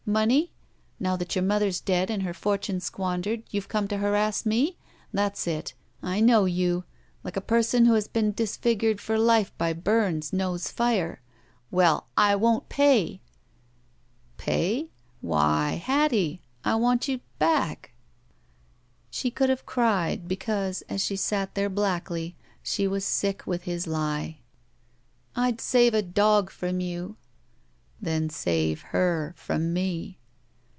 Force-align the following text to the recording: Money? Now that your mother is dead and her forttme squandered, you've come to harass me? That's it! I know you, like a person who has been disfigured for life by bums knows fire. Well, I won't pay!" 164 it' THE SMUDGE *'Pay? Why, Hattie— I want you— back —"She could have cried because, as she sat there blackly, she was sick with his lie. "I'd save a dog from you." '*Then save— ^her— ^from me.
Money? 0.07 0.51
Now 0.99 1.15
that 1.15 1.35
your 1.35 1.43
mother 1.43 1.67
is 1.67 1.79
dead 1.79 2.09
and 2.09 2.23
her 2.23 2.33
forttme 2.33 2.81
squandered, 2.81 3.43
you've 3.49 3.69
come 3.69 3.87
to 3.87 3.97
harass 3.99 4.45
me? 4.45 4.77
That's 5.13 5.47
it! 5.47 5.73
I 6.03 6.19
know 6.19 6.43
you, 6.43 6.83
like 7.23 7.37
a 7.37 7.41
person 7.41 7.85
who 7.85 7.93
has 7.93 8.09
been 8.09 8.33
disfigured 8.33 8.99
for 8.99 9.17
life 9.17 9.57
by 9.57 9.71
bums 9.71 10.33
knows 10.33 10.69
fire. 10.69 11.21
Well, 11.69 12.07
I 12.17 12.35
won't 12.35 12.67
pay!" 12.67 13.21
164 14.39 14.41
it' 14.41 14.41
THE 14.41 14.79
SMUDGE 14.81 14.89
*'Pay? 14.89 14.91
Why, 15.21 15.71
Hattie— 15.75 16.41
I 16.65 16.75
want 16.75 17.07
you— 17.07 17.21
back 17.39 17.91
—"She 19.11 19.31
could 19.31 19.49
have 19.49 19.65
cried 19.67 20.27
because, 20.27 20.81
as 20.89 21.01
she 21.01 21.15
sat 21.15 21.53
there 21.55 21.69
blackly, 21.69 22.33
she 22.61 22.85
was 22.85 23.05
sick 23.05 23.47
with 23.47 23.63
his 23.63 23.87
lie. 23.87 24.39
"I'd 25.37 25.61
save 25.61 25.93
a 25.93 26.01
dog 26.01 26.49
from 26.49 26.81
you." 26.81 27.15
'*Then 28.03 28.31
save— 28.31 28.83
^her— 28.93 29.35
^from 29.35 29.69
me. 29.73 30.17